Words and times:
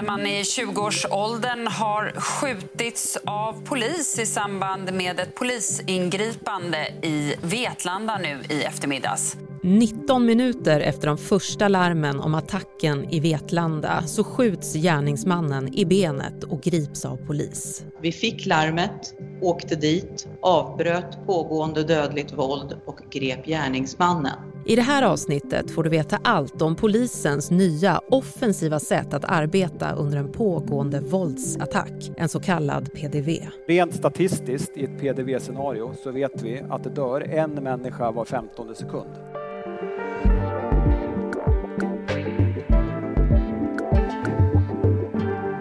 En 0.00 0.06
man 0.06 0.26
i 0.26 0.42
20-årsåldern 0.42 1.66
har 1.66 2.12
skjutits 2.16 3.18
av 3.26 3.64
polis 3.66 4.18
i 4.18 4.26
samband 4.26 4.92
med 4.92 5.20
ett 5.20 5.34
polisingripande 5.34 6.88
i 7.02 7.34
Vetlanda 7.42 8.18
nu 8.18 8.56
i 8.56 8.62
eftermiddags. 8.62 9.36
19 9.62 10.26
minuter 10.26 10.80
efter 10.80 11.06
de 11.06 11.18
första 11.18 11.68
larmen 11.68 12.20
om 12.20 12.34
attacken 12.34 13.10
i 13.10 13.20
Vetlanda 13.20 14.02
så 14.06 14.24
skjuts 14.24 14.74
gärningsmannen 14.74 15.74
i 15.74 15.84
benet 15.84 16.44
och 16.44 16.62
grips 16.62 17.04
av 17.04 17.16
polis. 17.16 17.84
Vi 18.02 18.12
fick 18.12 18.46
larmet, 18.46 19.14
åkte 19.42 19.76
dit, 19.76 20.28
avbröt 20.42 21.26
pågående 21.26 21.82
dödligt 21.82 22.32
våld 22.32 22.76
och 22.86 23.00
grep 23.10 23.46
gärningsmannen. 23.46 24.49
I 24.70 24.76
det 24.76 24.82
här 24.82 25.02
avsnittet 25.02 25.70
får 25.70 25.82
du 25.82 25.90
veta 25.90 26.18
allt 26.24 26.62
om 26.62 26.76
polisens 26.76 27.50
nya 27.50 28.00
offensiva 28.10 28.80
sätt 28.80 29.14
att 29.14 29.24
arbeta 29.24 29.92
under 29.92 30.18
en 30.18 30.32
pågående 30.32 31.00
våldsattack, 31.00 32.10
en 32.16 32.28
så 32.28 32.40
kallad 32.40 32.92
PDV. 32.92 33.28
Rent 33.68 33.94
statistiskt 33.94 34.76
i 34.76 34.84
ett 34.84 35.00
PDV-scenario 35.00 35.92
så 36.02 36.10
vet 36.10 36.42
vi 36.42 36.62
att 36.70 36.84
det 36.84 36.90
dör 36.90 37.20
en 37.20 37.50
människa 37.50 38.10
var 38.10 38.24
15 38.24 38.74
sekund. 38.74 39.10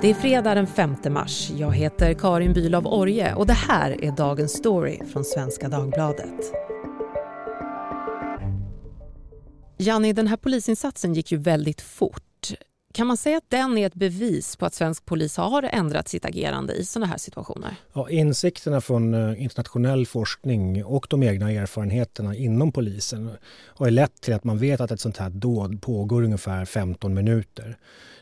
Det 0.02 0.10
är 0.10 0.14
fredag 0.14 0.56
den 0.56 0.68
5 0.68 0.96
mars. 1.10 1.52
Jag 1.52 1.72
heter 1.72 2.14
Karin 2.14 2.54
Bülow 2.54 2.88
Orje 2.88 3.36
och 3.36 3.48
det 3.48 3.54
här 3.54 4.04
är 4.04 4.12
dagens 4.12 4.52
story 4.52 5.00
från 5.14 5.24
Svenska 5.24 5.70
Dagbladet. 5.70 6.69
Janni, 9.82 10.14
den 10.14 10.28
här 10.28 10.38
polisinsatsen 10.38 11.14
gick 11.14 11.32
ju 11.32 11.38
väldigt 11.38 11.82
fort. 11.82 12.54
Kan 12.94 13.08
man 13.08 13.18
säga 13.18 13.38
att 13.38 13.50
den 13.50 13.78
är 13.78 13.88
ett 13.88 13.94
bevis 13.94 14.56
på 14.56 14.66
att 14.66 14.74
svensk 14.74 15.06
polis 15.06 15.38
har 15.38 15.64
ändrat 15.64 16.08
sitt 16.08 16.26
agerande 16.26 16.74
i 16.74 16.86
sådana 16.86 17.06
här 17.06 17.18
situationer? 17.18 17.76
Ja, 17.94 18.10
insikterna 18.10 18.82
från 18.82 19.14
eh, 19.14 19.44
internationell 19.44 20.06
forskning 20.06 20.86
och 20.86 21.08
de 21.10 21.24
egna 21.24 21.52
erfarenheterna 21.52 22.36
inom 22.36 22.72
polisen 22.72 23.32
har 23.66 23.90
lett 23.90 24.22
till 24.22 24.34
att 24.34 24.44
man 24.44 24.58
vet 24.58 24.82
att 24.82 24.92
ett 24.92 25.00
sånt 25.00 25.18
här 25.18 25.30
dåd 25.30 25.82
pågår 25.82 26.24
ungefär 26.24 26.66
15 26.66 27.14
minuter. 27.14 27.78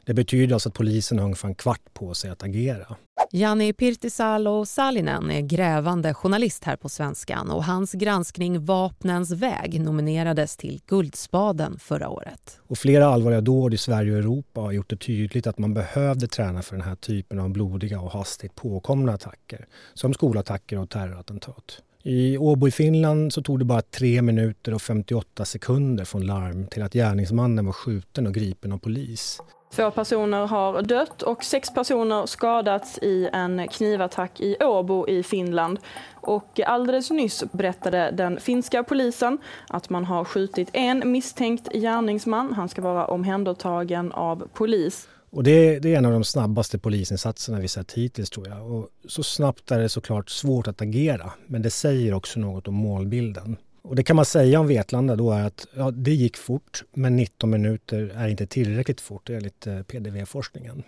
Det 0.08 0.14
betyder 0.14 0.54
alltså 0.54 0.70
att 0.70 0.76
polisen 0.76 1.20
har 1.20 1.26
ungefär 1.26 1.48
en 1.48 1.56
kvart 1.56 1.94
på 1.94 2.14
sig 2.14 2.30
att 2.30 2.44
agera. 2.44 2.96
Jani 3.32 3.74
Pirtisalo 3.74 4.66
Salinen 4.66 5.32
är 5.32 5.42
grävande 5.42 6.14
journalist 6.14 6.64
här 6.64 6.76
på 6.76 6.90
Svenskan 6.90 7.52
och 7.52 7.64
hans 7.64 7.92
granskning 7.92 8.66
Vapnens 8.66 9.32
väg 9.32 9.82
nominerades 9.82 10.58
till 10.58 10.82
Guldspaden 10.88 11.80
förra 11.80 12.10
året. 12.10 12.60
Och 12.68 12.78
flera 12.78 13.08
allvarliga 13.08 13.42
dåd 13.42 13.74
i 13.74 13.78
Sverige 13.78 14.12
och 14.12 14.18
Europa 14.18 14.62
har 14.62 14.72
gjort 14.72 14.90
det 14.90 14.98
tydligt 14.98 15.48
att 15.48 15.58
man 15.58 15.74
behövde 15.74 16.28
träna 16.28 16.62
för 16.62 16.76
den 16.76 16.86
här 16.86 16.96
typen 16.96 17.40
av 17.40 17.50
blodiga 17.50 18.02
och 18.02 18.12
hastigt 18.12 18.56
påkomna 18.56 19.14
attacker 19.14 19.68
som 19.94 20.14
skolattacker 20.14 20.80
och 20.80 20.90
terrorattentat. 20.90 21.82
I 22.04 22.38
Åbo 22.38 22.68
i 22.68 22.72
Finland 22.72 23.34
så 23.34 23.42
tog 23.42 23.60
det 23.60 23.66
bara 23.66 23.82
3 23.82 24.22
minuter 24.22 24.74
och 24.74 24.82
58 24.82 25.46
sekunder 25.46 26.06
från 26.06 26.26
larm 26.26 26.68
till 26.68 26.84
att 26.84 26.94
gärningsmannen 26.94 27.66
var 27.66 27.74
skjuten 27.74 28.28
och 28.28 28.34
gripen 28.34 28.72
av 28.72 28.78
polis. 28.78 29.40
Två 29.72 29.92
personer 29.92 30.46
har 30.46 30.82
dött 30.82 31.22
och 31.22 31.44
sex 31.44 31.73
personer 31.73 32.26
skadats 32.26 33.00
i 33.02 33.30
en 33.34 33.68
knivattack 33.68 34.42
i 34.42 34.56
Åbo 34.60 35.08
i 35.08 35.23
Finland. 35.23 35.80
Och 36.14 36.60
alldeles 36.66 37.12
nyss 37.12 37.44
berättade 37.52 38.12
den 38.14 38.40
finska 38.40 38.84
polisen 38.84 39.38
att 39.68 39.90
man 39.90 40.06
har 40.06 40.23
skjutit 40.26 40.70
en 40.73 41.12
misstänkt 41.12 41.73
gärningsman. 41.73 42.54
Han 42.54 42.70
ska 42.70 42.82
vara 42.82 43.06
omhändertagen 43.06 44.12
av 44.12 44.48
polis. 44.54 45.08
Och 45.30 45.44
det, 45.44 45.80
det, 45.80 45.94
är 45.94 45.98
en 45.98 46.05
av 46.05 46.11
de 46.11 46.23
snabbaste 46.23 46.80
polisinsatserna 46.80 47.60
vi 47.60 47.67
sett 47.67 47.92
hittills 47.92 48.30
tror 48.30 48.48
jag. 48.48 48.72
Och 48.72 48.89
så 49.05 49.23
snabbt 49.23 49.72
är 49.72 49.80
det 49.80 49.89
såklart 49.89 50.30
svårt 50.30 50.67
att 50.67 50.82
agera, 50.82 51.32
men 51.48 51.61
det 51.61 51.70
säger 51.70 52.14
också 52.14 52.39
något 52.39 52.67
om 52.67 52.73
målbilden. 52.73 53.58
Och 53.87 53.95
det 53.95 54.03
kan 54.03 54.15
man 54.15 54.25
säga 54.25 54.59
om 54.59 54.67
Vetlanda 54.67 55.15
då 55.15 55.31
är 55.31 55.43
att 55.43 55.67
ja, 55.75 55.92
det 55.92 56.11
gick 56.14 56.37
fort, 56.37 56.83
men 56.93 57.15
19 57.15 57.49
minuter 57.49 58.11
är 58.15 58.27
inte 58.27 58.48
tillräckligt 58.48 59.02
fort 59.02 59.30
enligt 59.30 59.67
eh, 59.67 59.81
PDV-forskningen. 59.81 60.83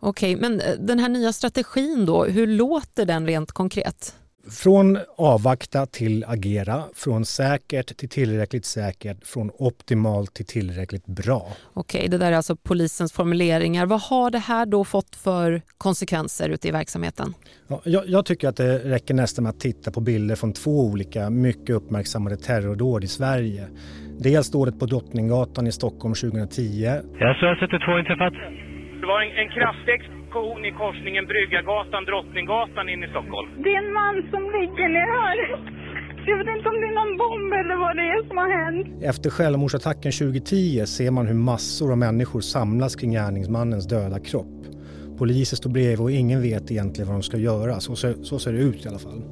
Okej, 0.00 0.36
men 0.36 0.60
eh, 0.60 0.74
den 0.78 0.98
här 0.98 1.08
nya 1.08 1.32
strategin 1.32 2.06
då, 2.06 2.24
hur 2.24 2.46
låter 2.46 3.04
den 3.04 3.26
rent 3.26 3.52
konkret? 3.52 4.14
Från 4.50 4.98
avvakta 5.18 5.86
till 5.86 6.24
agera, 6.28 6.82
från 6.94 7.24
säkert 7.24 7.96
till 7.96 8.08
tillräckligt 8.08 8.64
säkert, 8.64 9.26
från 9.26 9.50
optimalt 9.58 10.34
till 10.34 10.46
tillräckligt 10.46 11.06
bra. 11.06 11.46
Okej, 11.74 12.08
det 12.08 12.18
där 12.18 12.32
är 12.32 12.36
alltså 12.36 12.56
polisens 12.56 13.12
formuleringar. 13.12 13.86
Vad 13.86 14.00
har 14.00 14.30
det 14.30 14.38
här 14.38 14.66
då 14.66 14.84
fått 14.84 15.16
för 15.16 15.62
konsekvenser 15.78 16.48
ute 16.48 16.68
i 16.68 16.70
verksamheten? 16.70 17.34
Ja, 17.68 17.80
jag, 17.84 18.08
jag, 18.08 18.26
tycker 18.26 18.48
att 18.48 18.56
det 18.56 18.78
räcker 18.78 19.14
nästan 19.14 19.42
med 19.42 19.50
att 19.50 19.60
titta 19.60 19.90
på 19.90 20.00
bilder 20.00 20.36
från 20.36 20.52
två 20.52 20.86
olika 20.86 21.30
mycket 21.30 21.70
uppmärksammade 21.70 22.36
terrordåd 22.36 23.04
i 23.04 23.08
Sverige. 23.08 23.68
Dels 24.20 24.50
dådet 24.50 24.78
på 24.78 24.86
Drottninggatan 24.86 25.66
i 25.66 25.72
Stockholm 25.72 26.14
2010. 26.14 26.84
Ja, 27.18 27.34
så 27.34 27.46
har 27.46 27.54
sett 27.54 27.86
två 27.86 27.98
inträffat. 27.98 28.34
Det 29.00 29.06
var 29.06 29.22
en, 29.22 29.30
en 29.42 29.48
kraftig 29.56 30.17
explosion 30.38 30.64
i 30.64 30.72
korsningen 30.72 31.26
Bryggargatan, 31.26 32.04
Drottninggatan 32.04 32.88
in 32.88 33.04
i 33.04 33.08
Stockholm. 33.08 33.48
Det 33.64 33.70
är 33.74 33.78
en 33.84 33.92
man 33.92 34.14
som 34.30 34.42
ligger 34.56 34.88
ner 34.96 35.10
här. 35.20 35.38
Jag 36.26 36.38
vet 36.38 36.56
inte 36.56 36.68
om 36.68 36.74
det 36.80 36.86
är 36.92 36.94
någon 37.00 37.16
bomb 37.22 37.52
eller 37.52 37.76
vad 37.76 37.96
det 37.96 38.02
är 38.02 38.28
som 38.28 38.36
har 38.36 38.50
hänt. 38.64 39.02
Efter 39.02 39.30
självmordsattacken 39.30 40.12
2010 40.12 40.86
ser 40.86 41.10
man 41.10 41.26
hur 41.26 41.34
massor 41.34 41.92
av 41.92 41.98
människor 41.98 42.40
samlas 42.40 42.96
kring 42.96 43.10
gärningsmannens 43.12 43.88
döda 43.88 44.18
kropp. 44.20 44.58
Poliser 45.18 45.56
står 45.56 45.70
bredvid 45.70 46.00
och 46.00 46.10
ingen 46.10 46.42
vet 46.42 46.70
egentligen 46.70 47.08
vad 47.08 47.16
de 47.16 47.22
ska 47.22 47.36
göra. 47.36 47.80
Så, 47.80 47.96
så, 47.96 48.12
så 48.24 48.38
ser 48.38 48.52
det 48.52 48.58
ut 48.58 48.86
i 48.86 48.88
alla 48.88 48.98
fall. 48.98 49.22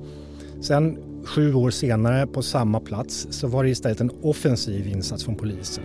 Sen 0.63 0.99
sju 1.27 1.55
år 1.55 1.71
senare 1.71 2.27
på 2.27 2.43
samma 2.43 2.81
plats 2.81 3.27
så 3.31 3.49
var 3.49 3.65
det 3.65 3.71
istället 3.71 4.01
en 4.01 4.11
offensiv 4.23 4.87
insats 4.87 5.25
från 5.25 5.37
polisen. 5.37 5.85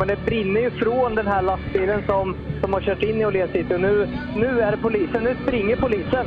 Men 0.00 0.08
det 0.08 0.18
brinner 0.26 0.60
ju 0.60 0.70
från 0.70 1.14
den 1.14 1.26
här 1.26 1.42
lastbilen 1.42 2.02
som, 2.06 2.36
som 2.60 2.72
har 2.72 2.80
kört 2.80 3.02
in 3.02 3.20
i 3.20 3.26
Åhléns 3.26 3.52
city. 3.52 3.74
Och 3.74 3.80
nu, 3.80 4.08
nu 4.36 4.60
är 4.60 4.70
det 4.70 4.76
polisen, 4.76 5.24
nu 5.24 5.36
springer 5.42 5.76
polisen. 5.76 6.26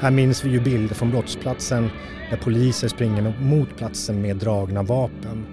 Här 0.00 0.10
minns 0.10 0.44
vi 0.44 0.50
ju 0.50 0.60
bilder 0.60 0.94
från 0.94 1.10
brottsplatsen 1.10 1.90
där 2.30 2.36
poliser 2.36 2.88
springer 2.88 3.34
mot 3.40 3.76
platsen 3.76 4.22
med 4.22 4.36
dragna 4.36 4.82
vapen. 4.82 5.46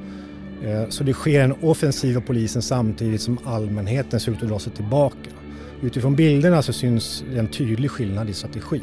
Eh, 0.63 0.89
så 0.89 1.03
det 1.03 1.13
sker 1.13 1.41
en 1.41 1.53
offensiv 1.61 2.17
av 2.17 2.21
polisen 2.21 2.61
samtidigt 2.61 3.21
som 3.21 3.39
allmänheten 3.45 4.19
ser 4.19 4.31
ut 4.31 4.43
att 4.43 4.49
dra 4.49 4.59
sig 4.59 4.73
tillbaka. 4.73 5.29
Utifrån 5.81 6.15
bilderna 6.15 6.61
så 6.61 6.73
syns 6.73 7.23
en 7.35 7.47
tydlig 7.47 7.91
skillnad 7.91 8.29
i 8.29 8.33
strategi. 8.33 8.81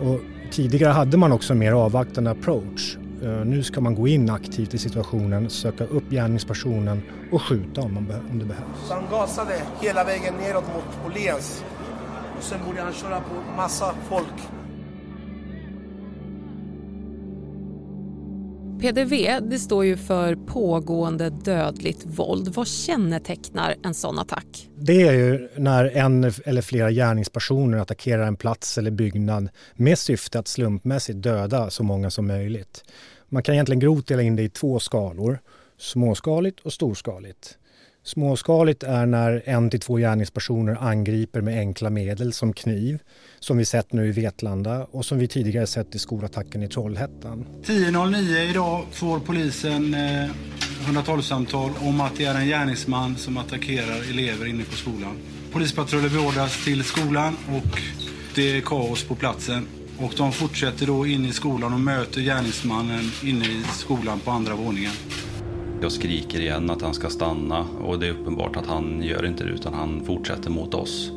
Och 0.00 0.20
tidigare 0.50 0.92
hade 0.92 1.16
man 1.16 1.32
också 1.32 1.52
en 1.52 1.58
mer 1.58 1.72
avvaktande 1.72 2.30
approach 2.30 2.96
Eh, 3.22 3.44
nu 3.44 3.62
ska 3.62 3.80
man 3.80 3.94
gå 3.94 4.08
in 4.08 4.30
aktivt 4.30 4.74
i 4.74 4.78
situationen, 4.78 5.50
söka 5.50 5.84
upp 5.84 6.10
gärningspersonen 6.10 7.02
och 7.32 7.42
skjuta 7.42 7.80
om, 7.80 7.94
man, 7.94 8.06
om 8.30 8.38
det 8.38 8.44
behövs. 8.44 8.88
Så 8.88 8.94
han 8.94 9.04
gasade 9.10 9.62
hela 9.80 10.04
vägen 10.04 10.34
neråt 10.34 10.64
mot 10.74 11.06
Åhléns. 11.06 11.64
Och 12.38 12.42
sen 12.42 12.58
borde 12.66 12.82
han 12.82 12.92
köra 12.92 13.20
på 13.20 13.56
massa 13.56 13.94
folk. 14.08 14.61
PDV 18.82 19.40
det 19.42 19.58
står 19.58 19.84
ju 19.84 19.96
för 19.96 20.34
pågående 20.34 21.30
dödligt 21.30 22.04
våld. 22.06 22.48
Vad 22.48 22.68
kännetecknar 22.68 23.74
en 23.82 23.94
sån 23.94 24.18
attack? 24.18 24.68
Det 24.76 25.02
är 25.02 25.12
ju 25.12 25.48
när 25.56 25.84
en 25.84 26.32
eller 26.44 26.62
flera 26.62 26.90
gärningspersoner 26.90 27.78
attackerar 27.78 28.26
en 28.26 28.36
plats 28.36 28.78
eller 28.78 28.90
byggnad 28.90 29.48
med 29.74 29.98
syfte 29.98 30.38
att 30.38 30.48
slumpmässigt 30.48 31.22
döda 31.22 31.70
så 31.70 31.82
många 31.82 32.10
som 32.10 32.26
möjligt. 32.26 32.84
Man 33.28 33.42
kan 33.42 33.54
egentligen 33.54 33.80
grovt 33.80 34.06
dela 34.06 34.22
in 34.22 34.36
det 34.36 34.42
i 34.42 34.48
två 34.48 34.78
skalor, 34.78 35.38
småskaligt 35.78 36.60
och 36.60 36.72
storskaligt. 36.72 37.58
Småskaligt 38.04 38.82
är 38.82 39.06
när 39.06 39.42
en 39.44 39.70
till 39.70 39.80
två 39.80 39.96
gärningspersoner 39.96 40.76
angriper 40.80 41.40
med 41.40 41.58
enkla 41.58 41.90
medel 41.90 42.32
som 42.32 42.52
kniv, 42.52 42.98
som 43.40 43.58
vi 43.58 43.64
sett 43.64 43.92
nu 43.92 44.08
i 44.08 44.12
Vetlanda 44.12 44.86
och 44.90 45.04
som 45.04 45.18
vi 45.18 45.28
tidigare 45.28 45.66
sett 45.66 45.94
i 45.94 45.98
skolattacken 45.98 46.62
i 46.62 46.68
Trollhättan. 46.68 47.46
10.09 47.64 48.50
idag 48.50 48.84
får 48.90 49.20
polisen 49.20 49.94
eh, 49.94 50.30
112-samtal 50.86 51.70
om 51.80 52.00
att 52.00 52.16
det 52.16 52.24
är 52.24 52.34
en 52.34 52.46
gärningsman 52.46 53.16
som 53.16 53.36
attackerar 53.36 54.10
elever 54.10 54.46
inne 54.46 54.64
på 54.64 54.76
skolan. 54.76 55.16
Polispatruller 55.52 56.08
beordras 56.08 56.64
till 56.64 56.84
skolan 56.84 57.36
och 57.48 57.80
det 58.34 58.56
är 58.56 58.60
kaos 58.60 59.04
på 59.04 59.14
platsen. 59.14 59.66
Och 59.98 60.12
de 60.16 60.32
fortsätter 60.32 60.86
då 60.86 61.06
in 61.06 61.24
i 61.24 61.32
skolan 61.32 61.74
och 61.74 61.80
möter 61.80 62.20
gärningsmannen 62.20 63.10
inne 63.24 63.44
i 63.44 63.62
skolan 63.72 64.20
på 64.20 64.30
andra 64.30 64.54
våningen. 64.54 64.92
Jag 65.82 65.92
skriker 65.92 66.40
igen 66.40 66.70
att 66.70 66.82
han 66.82 66.94
ska 66.94 67.08
stanna 67.10 67.60
och 67.60 67.98
det 67.98 68.06
är 68.06 68.10
uppenbart 68.10 68.56
att 68.56 68.66
han 68.66 69.02
gör 69.02 69.26
inte 69.26 69.44
det 69.44 69.50
utan 69.50 69.74
han 69.74 70.04
fortsätter 70.04 70.50
mot 70.50 70.74
oss. 70.74 71.10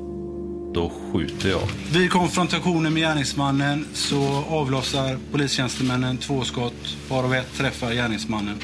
Då 0.74 0.92
skjuter 1.12 1.50
jag. 1.50 1.62
Vid 1.94 2.12
konfrontationen 2.12 2.94
med 2.94 3.02
gärningsmannen 3.02 3.86
så 3.94 4.44
avlossar 4.50 5.18
polistjänstemännen 5.32 6.18
två 6.18 6.42
skott 6.42 6.98
varav 7.10 7.34
ett 7.34 7.54
träffar 7.58 7.94
gärningsmannen 7.94 8.56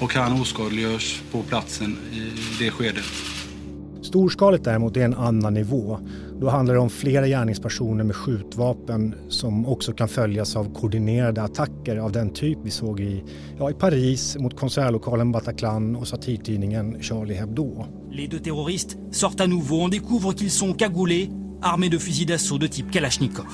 och 0.00 0.14
han 0.14 0.40
oskadliggörs 0.40 1.22
på 1.32 1.42
platsen 1.42 1.96
i 2.12 2.30
det 2.64 2.70
skedet. 2.70 3.04
Storskaligt 4.02 4.64
däremot 4.64 4.96
är 4.96 5.04
en 5.04 5.14
annan 5.14 5.54
nivå. 5.54 5.98
Då 6.42 6.48
handlar 6.48 6.74
det 6.74 6.80
om 6.80 6.90
flera 6.90 7.26
gärningspersoner 7.26 8.04
med 8.04 8.16
skjutvapen 8.16 9.14
som 9.28 9.66
också 9.66 9.92
kan 9.92 10.08
följas 10.08 10.56
av 10.56 10.74
koordinerade 10.74 11.42
attacker 11.42 11.96
av 11.96 12.12
den 12.12 12.30
typ 12.30 12.58
vi 12.62 12.70
såg 12.70 13.00
i, 13.00 13.24
ja, 13.58 13.70
i 13.70 13.74
Paris 13.74 14.36
mot 14.36 14.56
konsertlokalen 14.56 15.32
Bataclan 15.32 15.96
och 15.96 16.08
satirtidningen 16.08 17.02
Charlie 17.02 17.34
Hebdo. 17.34 17.86
Les 18.10 18.28
deux 18.28 18.42
terroristes 18.42 18.96
sortent 19.12 19.40
à 19.40 19.46
nouveau. 19.46 19.84
On 19.84 19.88
découvre 19.88 20.34
qu'ils 20.34 20.50
sont 20.50 20.78
cagoulés, 20.78 21.30
armés 21.60 21.90
de 21.90 21.98
fusils 21.98 22.26
d'assaut 22.26 22.60
de 22.60 22.68
type 22.68 22.92
Kalachnikov. 22.92 23.46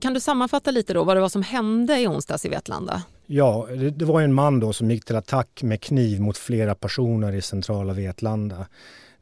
Kan 0.00 0.14
du 0.14 0.20
sammanfatta 0.20 0.70
lite 0.70 0.94
då 0.94 1.04
vad 1.04 1.16
det 1.16 1.20
var 1.20 1.28
som 1.28 1.42
hände 1.42 2.00
i 2.00 2.08
onsdags 2.08 2.44
i 2.44 2.48
Vetlanda? 2.48 3.02
Ja, 3.26 3.66
det, 3.70 3.90
det 3.90 4.04
var 4.04 4.20
en 4.20 4.34
man 4.34 4.60
då 4.60 4.72
som 4.72 4.90
gick 4.90 5.04
till 5.04 5.16
attack 5.16 5.62
med 5.62 5.80
kniv 5.80 6.20
mot 6.20 6.38
flera 6.38 6.74
personer 6.74 7.32
i 7.32 7.42
centrala 7.42 7.92
Vetlanda. 7.92 8.66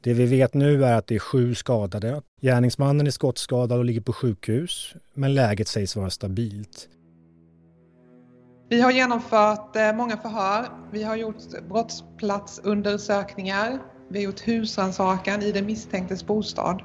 Det 0.00 0.14
vi 0.14 0.26
vet 0.26 0.54
nu 0.54 0.84
är 0.84 0.94
att 0.94 1.06
det 1.06 1.14
är 1.14 1.18
sju 1.18 1.54
skadade. 1.54 2.22
Gärningsmannen 2.40 3.06
är 3.06 3.10
skottskadad 3.10 3.78
och 3.78 3.84
ligger 3.84 4.00
på 4.00 4.12
sjukhus, 4.12 4.94
men 5.14 5.34
läget 5.34 5.68
sägs 5.68 5.96
vara 5.96 6.10
stabilt. 6.10 6.88
Vi 8.68 8.80
har 8.80 8.90
genomfört 8.90 9.76
eh, 9.76 9.92
många 9.92 10.16
förhör. 10.16 10.66
Vi 10.92 11.02
har 11.02 11.16
gjort 11.16 11.68
brottsplatsundersökningar. 11.68 13.78
Vi 14.10 14.18
har 14.18 14.24
gjort 14.24 14.48
husrannsakan 14.48 15.42
i 15.42 15.52
den 15.52 15.66
misstänktes 15.66 16.26
bostad 16.26 16.82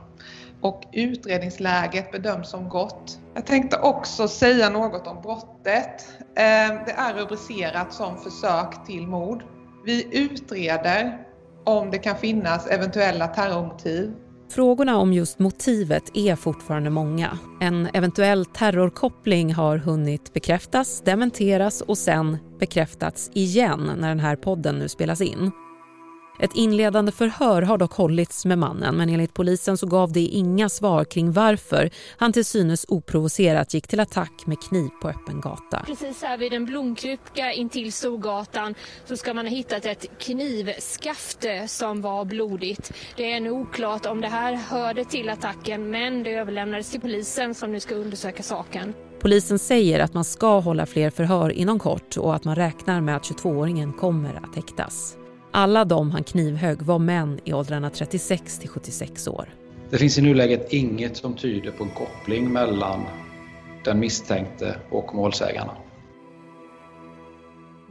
och 0.61 0.83
utredningsläget 0.93 2.11
bedöms 2.11 2.49
som 2.49 2.69
gott. 2.69 3.19
Jag 3.33 3.45
tänkte 3.45 3.77
också 3.77 4.27
säga 4.27 4.69
något 4.69 5.07
om 5.07 5.21
brottet. 5.21 6.07
Eh, 6.19 6.85
det 6.85 6.91
är 6.97 7.13
rubricerat 7.13 7.93
som 7.93 8.17
försök 8.17 8.85
till 8.85 9.07
mord. 9.07 9.43
Vi 9.85 10.07
utreder 10.11 11.17
om 11.63 11.91
det 11.91 11.97
kan 11.97 12.15
finnas 12.15 12.67
eventuella 12.67 13.27
terrormotiv. 13.27 14.13
Frågorna 14.51 14.97
om 14.97 15.13
just 15.13 15.39
motivet 15.39 16.03
är 16.13 16.35
fortfarande 16.35 16.89
många. 16.89 17.37
En 17.61 17.89
eventuell 17.93 18.45
terrorkoppling 18.45 19.53
har 19.53 19.77
hunnit 19.77 20.33
bekräftas, 20.33 21.01
dementeras 21.01 21.81
och 21.81 21.97
sen 21.97 22.37
bekräftats 22.59 23.31
igen 23.33 23.91
när 23.97 24.09
den 24.09 24.19
här 24.19 24.35
podden 24.35 24.75
nu 24.75 24.89
spelas 24.89 25.21
in. 25.21 25.51
Ett 26.39 26.55
inledande 26.55 27.11
förhör 27.11 27.61
har 27.61 27.77
dock 27.77 27.93
hållits 27.93 28.45
med 28.45 28.57
mannen 28.57 28.95
men 28.97 29.09
enligt 29.09 29.33
polisen 29.33 29.77
så 29.77 29.87
gav 29.87 30.11
det 30.11 30.19
inga 30.19 30.69
svar 30.69 31.03
kring 31.03 31.31
varför 31.31 31.89
han 32.17 32.33
till 32.33 32.45
synes 32.45 32.85
oprovocerat 32.87 33.73
gick 33.73 33.87
till 33.87 33.99
attack 33.99 34.45
med 34.45 34.61
kniv 34.61 34.89
på 35.01 35.09
öppen 35.09 35.41
gata. 35.41 35.83
Precis 35.85 36.21
här 36.21 36.37
vid 36.37 36.53
en 36.53 36.65
blomkruka 36.65 37.53
intill 37.53 37.93
Storgatan 37.93 38.75
så 39.05 39.17
ska 39.17 39.33
man 39.33 39.45
ha 39.45 39.51
hittat 39.51 39.85
ett 39.85 40.05
knivskafte 40.19 41.67
som 41.67 42.01
var 42.01 42.25
blodigt. 42.25 42.93
Det 43.17 43.33
är 43.33 43.39
nu 43.39 43.51
oklart 43.51 44.05
om 44.05 44.21
det 44.21 44.27
här 44.27 44.53
hörde 44.53 45.05
till 45.05 45.29
attacken 45.29 45.89
men 45.89 46.23
det 46.23 46.31
överlämnades 46.31 46.91
till 46.91 47.01
polisen 47.01 47.55
som 47.55 47.71
nu 47.71 47.79
ska 47.79 47.95
undersöka 47.95 48.43
saken. 48.43 48.93
Polisen 49.19 49.59
säger 49.59 49.99
att 49.99 50.13
man 50.13 50.23
ska 50.23 50.59
hålla 50.59 50.85
fler 50.85 51.09
förhör 51.09 51.49
inom 51.49 51.79
kort 51.79 52.17
och 52.17 52.35
att 52.35 52.43
man 52.43 52.55
räknar 52.55 53.01
med 53.01 53.15
att 53.15 53.23
22-åringen 53.23 53.93
kommer 53.93 54.35
att 54.43 54.55
häktas. 54.55 55.17
Alla 55.57 55.85
de 55.85 56.11
han 56.11 56.23
knivhögg 56.23 56.81
var 56.81 56.99
män 56.99 57.39
i 57.43 57.53
åldrarna 57.53 57.89
36 57.89 58.59
till 58.59 58.69
76 58.69 59.27
år. 59.27 59.49
Det 59.89 59.97
finns 59.97 60.17
i 60.17 60.21
nuläget 60.21 60.73
inget 60.73 61.17
som 61.17 61.35
tyder 61.35 61.71
på 61.71 61.83
en 61.83 61.89
koppling 61.89 62.53
mellan 62.53 63.05
den 63.85 63.99
misstänkte 63.99 64.75
och 64.89 65.15
målsägarna. 65.15 65.71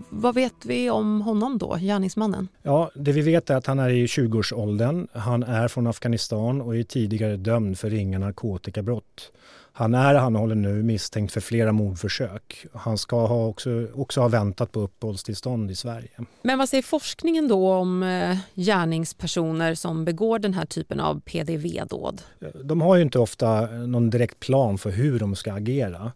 Vad 0.09 0.35
vet 0.35 0.65
vi 0.65 0.91
om 0.91 1.21
honom 1.21 1.59
då, 1.59 1.77
gärningsmannen? 1.81 2.49
Ja, 2.63 2.91
det 2.95 3.13
vi 3.13 3.21
vet 3.21 3.51
är 3.51 3.57
att 3.57 3.67
han 3.67 3.79
är 3.79 3.89
i 3.89 4.07
20-årsåldern. 4.07 5.09
Han 5.13 5.43
är 5.43 5.69
från 5.69 5.87
Afghanistan 5.87 6.61
och 6.61 6.77
är 6.77 6.83
tidigare 6.83 7.37
dömd 7.37 7.79
för 7.79 7.91
ringa 7.91 8.19
narkotikabrott. 8.19 9.33
Han 9.77 9.95
är 9.95 10.15
han 10.15 10.35
håller 10.35 10.55
nu 10.55 10.83
misstänkt 10.83 11.33
för 11.33 11.41
flera 11.41 11.73
mordförsök. 11.73 12.67
Han 12.73 12.99
ska 12.99 13.27
ha 13.27 13.47
också, 13.47 13.87
också 13.95 14.21
ha 14.21 14.29
väntat 14.29 14.73
på 14.73 14.81
uppehållstillstånd 14.81 15.71
i 15.71 15.75
Sverige. 15.75 16.11
Men 16.43 16.59
vad 16.59 16.69
säger 16.69 16.83
forskningen 16.83 17.49
då 17.49 17.73
om 17.73 18.03
eh, 18.03 18.37
gärningspersoner 18.55 19.75
som 19.75 20.05
begår 20.05 20.39
den 20.39 20.55
här 20.55 20.67
typen 20.67 21.01
av 21.01 21.21
PDV-dåd? 21.21 22.23
De 22.65 22.81
har 22.81 22.97
ju 22.97 23.03
inte 23.03 23.19
ofta 23.19 23.67
någon 23.67 24.11
direkt 24.11 24.41
plan 24.41 24.79
för 24.79 24.91
hur 24.91 25.19
de 25.19 25.37
ska 25.37 25.53
agera. 25.53 26.13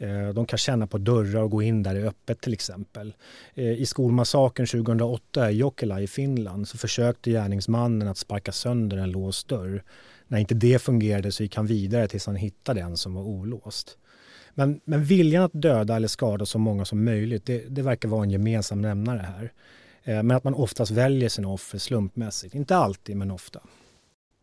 Eh, 0.00 0.28
de 0.28 0.46
kan 0.46 0.58
känna 0.58 0.86
på 0.86 0.98
dörrar 0.98 1.42
och 1.42 1.50
gå 1.50 1.62
in 1.62 1.82
där 1.82 1.94
i 1.94 2.02
öppet 2.02 2.40
till 2.40 2.52
exempel. 2.52 3.14
Eh, 3.54 3.72
I 3.72 3.86
skolmassakern 3.86 4.66
2008 4.66 5.50
i 5.50 5.56
Jokela 5.56 6.00
i 6.00 6.06
Finland 6.06 6.68
så 6.68 6.78
försökte 6.78 7.30
gärningsmannen 7.30 8.08
att 8.08 8.18
sparka 8.18 8.52
sönder 8.52 8.96
en 8.96 9.10
låst 9.10 9.48
dörr. 9.48 9.82
När 10.26 10.38
inte 10.38 10.54
det 10.54 10.82
fungerade 10.82 11.32
så 11.32 11.42
gick 11.42 11.56
han 11.56 11.66
vidare 11.66 12.08
tills 12.08 12.26
han 12.26 12.36
hittade 12.36 12.80
en 12.80 12.96
som 12.96 13.14
var 13.14 13.22
olåst. 13.22 13.98
Men, 14.54 14.80
men 14.84 15.04
viljan 15.04 15.44
att 15.44 15.52
döda 15.54 15.96
eller 15.96 16.08
skada 16.08 16.46
så 16.46 16.58
många 16.58 16.84
som 16.84 17.04
möjligt, 17.04 17.46
det, 17.46 17.64
det 17.68 17.82
verkar 17.82 18.08
vara 18.08 18.22
en 18.22 18.30
gemensam 18.30 18.80
nämnare 18.80 19.26
här. 19.36 19.52
Eh, 20.04 20.22
men 20.22 20.36
att 20.36 20.44
man 20.44 20.54
oftast 20.54 20.90
väljer 20.90 21.28
sina 21.28 21.48
offer 21.48 21.78
slumpmässigt. 21.78 22.54
Inte 22.54 22.76
alltid, 22.76 23.16
men 23.16 23.30
ofta. 23.30 23.60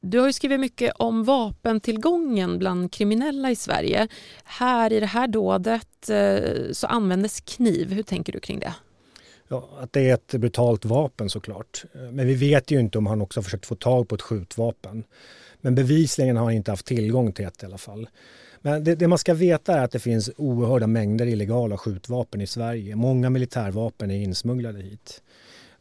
Du 0.02 0.20
har 0.20 0.28
ju 0.28 0.34
skrivit 0.34 0.60
mycket 0.60 0.94
om 0.96 1.24
vapentillgången 1.24 2.60
bland 2.60 2.92
kriminella 2.92 3.52
i 3.52 3.56
Sverige. 3.56 4.08
Här 4.44 4.94
i 4.94 5.00
det 5.00 5.06
här 5.06 5.28
dådet 5.28 6.10
eh, 6.10 6.72
så 6.72 6.88
användes 6.88 7.40
kniv. 7.40 7.92
Hur 7.92 8.04
tänker 8.04 8.34
du 8.34 8.40
kring 8.40 8.60
det? 8.60 8.74
Ja, 9.48 9.70
att 9.80 9.94
det 9.94 10.10
är 10.10 10.14
ett 10.14 10.34
brutalt 10.34 10.86
vapen 10.86 11.30
såklart. 11.30 11.84
Eh, 11.96 12.02
men 12.02 12.28
vi 12.28 12.34
vet 12.34 12.72
ju 12.72 12.80
inte 12.80 12.98
om 12.98 13.08
han 13.08 13.22
också 13.22 13.40
har 13.40 13.44
försökt 13.44 13.66
få 13.66 13.76
tag 13.76 14.08
på 14.08 14.16
ett 14.16 14.22
skjutvapen. 14.22 15.04
Men 15.62 15.76
bevisligen 15.76 16.38
har 16.38 16.44
han 16.44 16.54
inte 16.54 16.72
haft 16.72 16.86
tillgång 16.86 17.32
till 17.32 17.46
ett 17.46 17.64
i 17.64 17.66
alla 17.66 17.78
fall. 17.78 18.10
Men 18.62 18.84
det, 18.84 18.96
det, 18.96 19.08
man 19.08 19.18
ska 19.18 19.34
veta 19.34 19.74
är 19.74 19.84
att 19.84 19.92
det 19.92 20.00
finns 20.00 20.32
oerhörda 20.38 20.88
mängder 20.88 21.26
illegala 21.26 21.78
skjutvapen 21.78 22.42
i 22.42 22.48
Sverige. 22.48 22.96
Många 22.96 23.30
militärvapen 23.30 24.12
är 24.12 24.16
insmugglade 24.16 24.82
hit. 24.82 25.22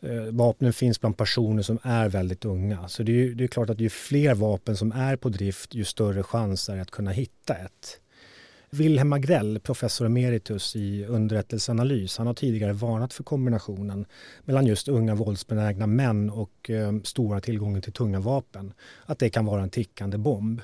Eh, 0.01 0.23
vapnen 0.31 0.73
finns 0.73 1.01
bland 1.01 1.17
personer 1.17 1.63
som 1.63 1.79
är 1.83 2.09
väldigt 2.09 2.45
unga. 2.45 2.89
Så 2.89 3.03
det 3.03 3.23
är, 3.23 3.29
det 3.29 3.45
är 3.45 3.49
klart 3.49 3.71
att 3.71 3.81
ju 3.81 3.91
fler 3.91 4.35
vapen 4.35 4.77
som 4.77 4.93
är 4.93 5.17
på 5.17 5.29
drift, 5.29 5.75
ju 5.75 5.85
större 5.85 6.23
chans 6.23 6.69
är 6.69 6.77
det 6.77 6.83
att 6.83 6.91
kunna 6.91 7.11
hitta 7.11 7.55
ett. 7.55 8.01
Wilhelm 8.71 9.13
Agrell, 9.13 9.61
professor 9.61 10.07
emeritus 10.07 10.77
i 10.77 11.05
underrättelseanalys, 11.05 12.19
han 12.19 12.27
har 12.27 12.35
tidigare 12.35 12.73
varnat 12.73 13.13
för 13.13 13.25
kombinationen 13.25 14.07
mellan 14.45 14.67
just 14.67 14.89
unga 14.89 15.15
våldsbenägna 15.15 15.87
män 15.87 16.31
och 16.31 16.71
eh, 16.71 16.93
stora 17.05 17.41
tillgången 17.41 17.83
till 17.83 17.93
tunga 17.93 18.21
vapen. 18.21 18.73
Att 19.07 19.19
det 19.19 19.31
kan 19.31 19.47
vara 19.47 19.63
en 19.63 19.71
tickande 19.71 20.19
bomb. 20.19 20.61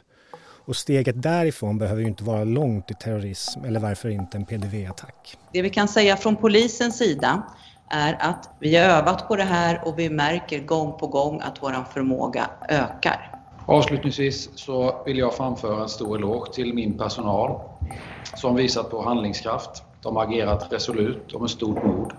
Och 0.65 0.77
steget 0.77 1.23
därifrån 1.23 1.79
behöver 1.79 2.03
ju 2.03 2.09
inte 2.09 2.25
vara 2.25 2.45
långt 2.45 2.91
i 2.91 2.95
terrorism 2.95 3.65
eller 3.65 3.81
varför 3.81 4.09
inte 4.09 4.37
en 4.37 4.47
PDV-attack. 4.47 5.39
Det 5.53 5.63
vi 5.63 5.71
kan 5.71 5.89
säga 5.89 6.17
från 6.17 6.37
polisens 6.37 6.99
sida 6.99 7.43
är 7.91 8.17
att 8.21 8.51
vi 8.59 8.77
har 8.77 8.85
övat 8.85 9.29
på 9.29 9.37
det 9.37 9.43
här 9.43 9.81
och 9.85 9.99
vi 9.99 10.11
märker 10.11 10.61
gång 10.61 10.99
på 10.99 11.07
gång 11.07 11.41
att 11.41 11.63
vår 11.63 11.85
förmåga 11.93 12.51
ökar. 12.69 13.31
Avslutningsvis 13.67 14.59
så 14.59 15.03
vill 15.07 15.19
jag 15.19 15.35
framföra 15.35 15.83
en 15.83 15.89
stor 15.89 16.17
eloge 16.17 16.53
till 16.53 16.75
min 16.75 16.99
personal 16.99 17.61
som 18.35 18.55
visat 18.55 18.91
på 18.91 19.03
handlingskraft. 19.03 19.83
De 20.03 20.17
har 20.17 20.25
agerat 20.25 20.73
resolut 20.73 21.33
och 21.33 21.41
med 21.41 21.51
stort 21.51 21.85
mod 21.85 22.13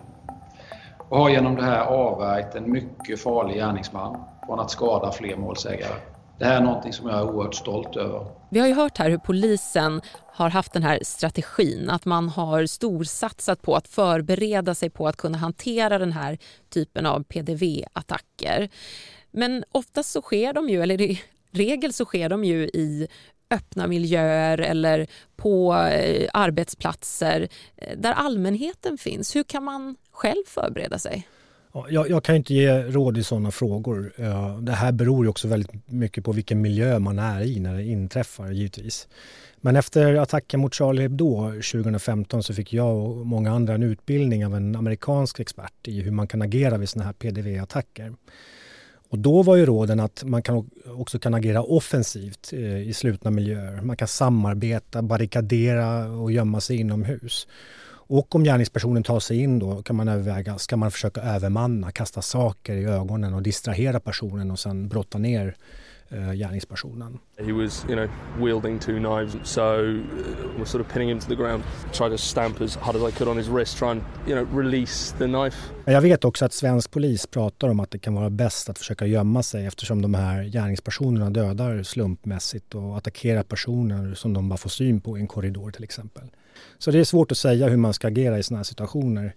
och 1.10 1.18
har 1.20 1.30
genom 1.30 1.56
det 1.56 1.64
här 1.64 1.86
avvärjt 1.86 2.56
en 2.56 2.72
mycket 2.72 3.22
farlig 3.22 3.56
gärningsman 3.56 4.24
från 4.46 4.60
att 4.60 4.72
skada 4.72 5.12
fler 5.12 5.36
målsägare. 5.36 5.96
Det 6.44 6.50
här 6.50 6.58
är 6.58 6.62
någonting 6.62 6.94
som 6.94 7.10
jag 7.10 7.20
är 7.20 7.24
oerhört 7.24 7.56
stolt 7.56 7.96
över. 7.96 8.26
Vi 8.50 8.60
har 8.60 8.68
ju 8.68 8.74
hört 8.74 8.98
här 8.98 9.10
hur 9.10 9.18
polisen 9.18 10.02
har 10.34 10.50
haft 10.50 10.74
den 10.74 10.84
här 10.84 11.00
strategin 11.02 11.90
att 11.90 12.06
man 12.06 12.30
har 12.30 12.66
storsatsat 12.66 13.62
på 13.62 13.76
att 13.76 13.88
förbereda 13.88 14.76
sig 14.76 14.90
på 14.90 15.08
att 15.08 15.18
kunna 15.18 15.38
hantera 15.38 16.00
den 16.00 16.12
här 16.12 16.38
typen 16.70 17.06
av 17.06 17.24
PDV-attacker. 17.24 18.70
Men 19.32 19.64
oftast 19.72 20.12
så 20.12 20.22
sker 20.22 20.54
de 20.54 20.70
ju, 20.70 20.84
eller 20.84 21.02
i 21.02 21.22
regel 21.52 21.94
så 21.94 22.06
sker 22.06 22.30
de 22.30 22.44
ju 22.44 22.64
i 22.64 23.08
öppna 23.52 23.88
miljöer 23.88 24.58
eller 24.58 25.08
på 25.36 25.76
eh, 25.76 26.30
arbetsplatser 26.34 27.48
eh, 27.76 27.98
där 27.98 28.12
allmänheten 28.12 28.98
finns. 28.98 29.36
Hur 29.36 29.44
kan 29.44 29.64
man 29.64 29.96
själv 30.12 30.44
förbereda 30.48 31.00
sig? 31.00 31.28
Jag, 31.74 32.10
jag, 32.10 32.24
kan 32.24 32.36
inte 32.36 32.54
ge 32.54 32.84
råd 32.84 33.18
i 33.18 33.24
sådana 33.24 33.52
frågor. 33.52 34.14
Eh, 34.18 34.60
det 34.60 34.72
här 34.72 34.92
beror 34.92 35.26
ju 35.26 35.30
också 35.30 35.48
väldigt 35.48 35.72
mycket 35.86 36.24
på 36.24 36.32
vilken 36.32 36.62
miljö 36.62 37.00
man 37.00 37.20
är 37.20 37.42
i 37.42 37.60
när 37.60 37.76
det 37.76 37.84
inträffar 37.84 38.52
givetvis. 38.52 39.08
Men 39.62 39.76
efter 39.76 40.16
attacken 40.16 40.60
mot 40.60 40.74
Charlie 40.74 41.02
Hebdo 41.02 41.52
2015 41.52 42.44
så 42.44 42.54
fick 42.54 42.74
jag 42.74 42.96
och 42.96 43.26
många 43.26 43.52
andra 43.52 43.74
en 43.74 43.84
utbildning 43.84 44.46
av 44.46 44.56
en 44.56 44.76
amerikansk 44.76 45.40
expert 45.40 45.88
i 45.88 46.02
hur 46.02 46.12
man 46.12 46.28
kan 46.28 46.42
agera 46.42 46.78
vid 46.78 46.90
sådana 46.90 47.06
här 47.06 47.14
PDV-attacker. 47.14 48.14
Och 49.10 49.20
då 49.20 49.44
var 49.44 49.56
ju 49.56 49.66
råden 49.66 50.00
att 50.00 50.24
man 50.24 50.42
kan 50.42 50.70
också 50.86 51.20
kan 51.20 51.34
agera 51.34 51.64
offensivt 51.64 52.54
eh, 52.54 52.90
i 52.90 52.94
slutna 52.94 53.32
miljöer. 53.32 53.82
Man 53.82 53.98
kan 53.98 54.08
samarbeta, 54.08 55.02
barrikadera 55.02 56.12
och 56.12 56.32
gömma 56.32 56.62
sig 56.62 56.78
inomhus. 56.78 57.48
Och 58.16 58.36
om 58.36 58.44
gärningspersonen 58.44 59.04
tar 59.04 59.20
sig 59.20 59.38
in 59.38 59.60
då 59.60 59.82
kan 59.82 59.96
man 59.96 60.08
överväga, 60.08 60.58
ska 60.58 60.78
man 60.78 60.92
försöka 60.92 61.22
övermanna, 61.22 61.92
kasta 61.92 62.22
saker 62.22 62.74
i 62.74 62.86
ögonen 62.86 63.34
och 63.34 63.42
distrahera 63.42 64.00
personen 64.00 64.52
och 64.52 64.60
sen 64.60 64.88
brotta 64.88 65.18
ner 65.18 65.56
uh, 66.12 66.34
gärningspersonen. 66.34 67.20
He 67.38 67.52
was, 67.52 67.86
you 67.90 67.96
know, 67.96 68.10
wielding 68.46 68.80
two 68.80 68.98
knives, 68.98 69.38
so 69.44 69.62
uh, 69.62 70.02
we're 70.58 70.66
sort 70.66 70.86
of 70.86 70.94
pinning 70.94 71.10
him 71.10 71.20
to 71.20 71.28
the 71.28 71.36
ground, 71.36 71.64
try 71.92 72.10
to 72.10 72.18
stamp 72.18 72.62
as 72.62 72.76
hard 72.76 72.96
as 72.96 73.14
I 73.14 73.18
could 73.18 73.30
on 73.30 73.38
his 73.38 73.48
wrist, 73.48 73.78
try 73.78 73.88
and, 73.88 74.02
you 74.28 74.36
know, 74.36 74.60
release 74.60 75.16
the 75.18 75.26
knife. 75.26 75.58
Jag 75.86 76.02
vet 76.02 76.26
också 76.26 76.46
att 76.46 76.54
svensk 76.54 76.92
polis 76.92 77.28
pratar 77.28 77.68
om 77.68 77.80
att 77.80 77.92
det 77.92 78.00
kan 78.00 78.14
vara 78.14 78.30
bäst 78.30 78.70
att 78.70 78.78
försöka 78.78 79.06
gömma 79.06 79.44
sig 79.44 79.66
eftersom 79.66 80.02
de 80.02 80.14
här 80.14 80.44
gärningspersonerna 80.44 81.30
dödar 81.30 81.84
slumpmässigt 81.84 82.76
och 82.76 82.98
attackerar 82.98 83.44
personer 83.44 84.14
som 84.14 84.34
de 84.34 84.50
bara 84.50 84.58
får 84.58 84.70
syn 84.70 85.02
på 85.02 85.18
i 85.18 85.22
en 85.22 85.28
korridor 85.28 85.72
till 85.72 85.84
exempel. 85.84 86.24
Så 86.78 86.92
det 86.92 87.00
är 87.00 87.04
svårt 87.04 87.32
att 87.32 87.38
säga 87.38 87.68
hur 87.68 87.78
man 87.78 87.94
ska 87.94 88.08
agera 88.08 88.40
i 88.40 88.44
sådana 88.44 88.60
här 88.60 88.64
situationer. 88.64 89.36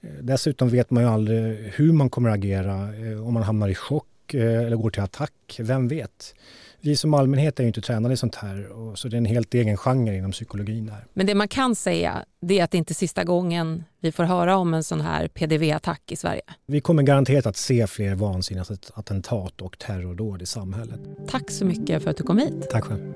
Eh, 0.00 0.10
dessutom 0.20 0.68
vet 0.68 0.90
man 0.90 1.02
ju 1.02 1.08
aldrig 1.08 1.72
hur 1.74 1.92
man 1.92 2.10
kommer 2.10 2.28
att 2.28 2.34
agera 2.34 2.72
eh, 2.72 3.26
om 3.26 3.34
man 3.34 3.42
hamnar 3.42 3.68
i 3.68 3.74
chock 3.74 4.06
Eh, 4.32 4.66
eller 4.66 4.76
går 4.76 4.90
till 4.90 5.02
attack. 5.02 5.32
Vem 5.58 5.88
vet? 5.88 6.34
Vi 6.80 6.96
som 6.96 7.14
allmänhet 7.14 7.58
är 7.58 7.64
ju 7.64 7.66
inte 7.66 7.80
tränade 7.80 8.14
i 8.14 8.16
sånt 8.16 8.34
här 8.34 8.68
så 8.94 9.08
det 9.08 9.16
är 9.16 9.18
en 9.18 9.24
helt 9.24 9.54
egen 9.54 9.76
genre 9.76 10.16
inom 10.16 10.32
psykologin. 10.32 10.88
Här. 10.88 11.06
Men 11.12 11.26
det 11.26 11.34
man 11.34 11.48
kan 11.48 11.74
säga 11.74 12.24
det 12.40 12.60
är 12.60 12.64
att 12.64 12.70
det 12.70 12.78
inte 12.78 12.92
är 12.92 12.94
sista 12.94 13.24
gången 13.24 13.84
vi 14.00 14.12
får 14.12 14.24
höra 14.24 14.56
om 14.56 14.74
en 14.74 14.84
sån 14.84 15.00
här 15.00 15.28
PDV-attack 15.28 16.12
i 16.12 16.16
Sverige. 16.16 16.42
Vi 16.66 16.80
kommer 16.80 17.02
garanterat 17.02 17.46
att 17.46 17.56
se 17.56 17.86
fler 17.86 18.14
vansinniga 18.14 18.64
attentat 18.94 19.60
och 19.60 19.78
terrordåd 19.78 20.42
i 20.42 20.46
samhället. 20.46 21.00
Tack 21.28 21.50
så 21.50 21.64
mycket 21.64 22.02
för 22.02 22.10
att 22.10 22.16
du 22.16 22.22
kom 22.22 22.38
hit. 22.38 22.70
Tack 22.70 22.84
själv. 22.84 23.14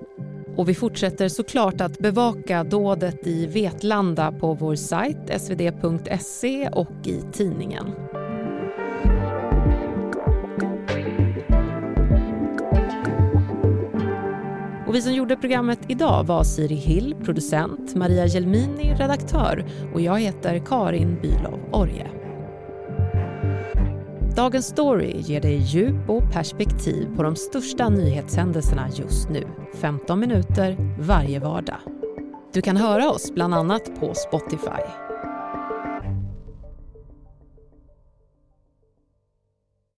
Och 0.58 0.68
vi 0.68 0.74
fortsätter 0.74 1.28
såklart 1.28 1.80
att 1.80 1.98
bevaka 1.98 2.64
dådet 2.64 3.26
i 3.26 3.46
Vetlanda 3.46 4.32
på 4.32 4.54
vår 4.54 4.74
sajt 4.74 5.40
svd.se 5.40 6.68
och 6.68 7.06
i 7.06 7.22
tidningen. 7.32 7.86
Och 14.86 14.94
vi 14.94 15.02
som 15.02 15.12
gjorde 15.14 15.36
programmet 15.36 15.78
idag 15.88 16.24
var 16.24 16.44
Siri 16.44 16.74
Hill, 16.74 17.14
producent, 17.24 17.94
Maria 17.94 18.26
Gelmini, 18.26 18.94
redaktör 18.94 19.66
och 19.94 20.00
jag 20.00 20.20
heter 20.20 20.58
Karin 20.58 21.18
Bylov 21.22 21.60
Orje. 21.72 22.17
Dagens 24.38 24.66
story 24.66 25.20
ger 25.20 25.40
dig 25.40 25.56
djup 25.56 26.10
och 26.10 26.32
perspektiv 26.32 27.16
på 27.16 27.22
de 27.22 27.36
största 27.36 27.88
nyhetshändelserna 27.88 28.88
just 28.94 29.28
nu. 29.28 29.42
15 29.74 30.20
minuter 30.20 30.76
varje 31.00 31.40
vardag. 31.40 31.78
Du 32.52 32.62
kan 32.62 32.76
höra 32.76 33.10
oss 33.10 33.34
bland 33.34 33.54
annat 33.54 34.00
på 34.00 34.14
Spotify. 34.14 35.07